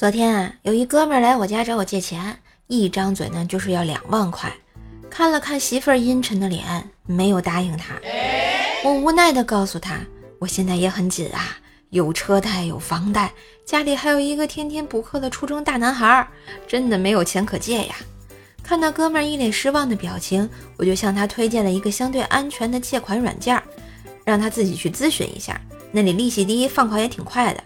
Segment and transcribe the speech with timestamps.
[0.00, 2.34] 昨天啊，有一哥们儿来我家找我借钱，
[2.68, 4.50] 一张嘴呢就是要两万块。
[5.10, 6.64] 看了看媳妇儿阴沉的脸，
[7.04, 7.96] 没有答应他。
[8.82, 10.00] 我无奈地告诉他，
[10.38, 11.58] 我现在也很紧啊，
[11.90, 13.30] 有车贷，有房贷，
[13.66, 16.26] 家里还有一个天天补课的初中大男孩，
[16.66, 17.94] 真的没有钱可借呀。
[18.62, 20.48] 看到哥们儿一脸失望的表情，
[20.78, 23.62] 我就向他推荐了一个相对安全的借款软件，
[24.24, 25.60] 让他自己去咨询一下，
[25.92, 27.62] 那里利息低，放款也挺快的。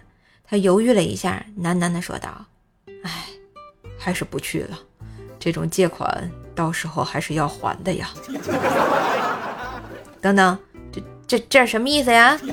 [0.46, 2.44] 他犹豫了一下，喃喃地说道
[3.02, 3.25] ：“哎，
[3.98, 4.79] 还是不去了。
[5.40, 8.11] 这种借款到时候还是要还的呀。
[10.21, 10.58] ”等等，
[10.93, 12.38] 这这这是什么意思呀？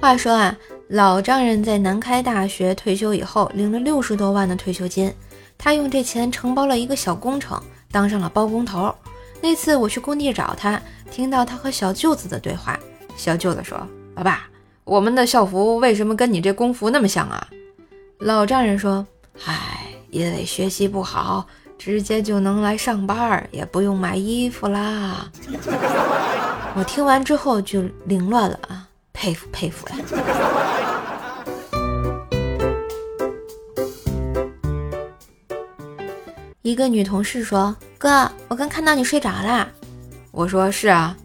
[0.00, 0.56] 话说啊，
[0.88, 5.12] 老丈人在南开大学退休以后，领了六十多万的退休金，
[5.56, 8.94] 他用这钱承包了一个小工程，当上了包工头。
[9.40, 10.80] 那次我去工地找他。
[11.10, 12.78] 听到他和小舅子的对话，
[13.16, 13.80] 小舅子说
[14.14, 14.46] ：“老爸，
[14.84, 17.48] 我们的校服为什么跟你这工服那么像啊？”
[18.20, 19.06] 老丈人说
[19.46, 21.46] ：“唉，因为学习不好，
[21.78, 25.30] 直接就能来上班，也不用买衣服啦。
[26.76, 29.96] ”我听完之后就凌乱了啊，佩服佩服呀！
[36.60, 39.68] 一个女同事说：“哥，我刚看到你睡着啦。”
[40.30, 41.16] 我说是啊，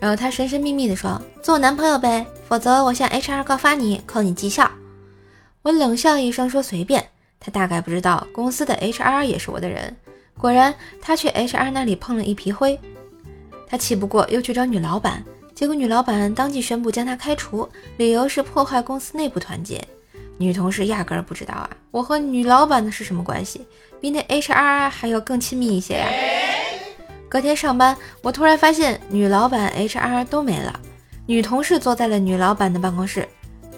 [0.00, 4.68] 然后他神神秘秘的说：“做我男朋友呗，否则我向 HR 告发你，扣你绩效。”
[5.62, 9.94] 我冷笑一声说：“随便。”他大概不知道公司的 HR 也是我的人。
[10.36, 12.78] 果然，他去 HR 那里碰了一皮灰。
[13.68, 15.22] 他气不过，又去找女老板，
[15.54, 19.86] 结果女老板当即宣布将他开除，理由是破坏公司内部团结。
[20.38, 23.66] 女同事压根儿不知道啊，我和女老板的是什么关系？
[24.00, 26.06] 比那 HR 还要更亲密一些呀。
[27.28, 30.78] 隔天上班，我突然发现女老板、HR 都没了，
[31.26, 33.28] 女同事坐在了女老板的办公室。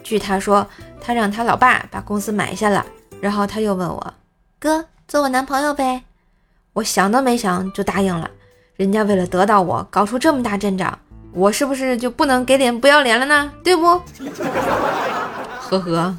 [0.05, 0.66] 据她说，
[1.00, 2.84] 她让她老爸把公司买下了。
[3.20, 4.14] 然后她又问我
[4.60, 6.03] ：“哥，做我男朋友呗？”
[6.75, 8.31] 我想都没想就答应了。
[8.77, 10.98] 人家为了得到我，搞出这么大阵仗，
[11.32, 13.53] 我是不是就不能给脸不要脸了呢？
[13.65, 13.87] 对不？
[15.71, 16.16] 呵呵。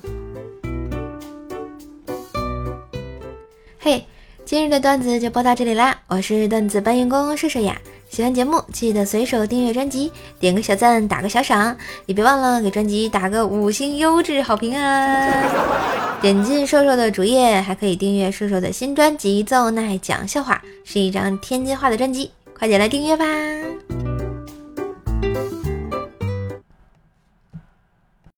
[3.83, 4.05] 嘿。
[4.43, 5.95] 今日的段子就播到这里啦！
[6.07, 11.77] 我是段子搬运工射射呀，喜欢节目记得随手订阅专辑，点个小赞，打个小赏，
[12.07, 15.43] 也别忘了给专辑打个五星优质好评啊！
[16.21, 23.25] 点进瘦瘦的主页，还可以订阅瘦瘦的新专辑《奏奈讲笑话》，是一张天津话的专辑，快点来订阅吧！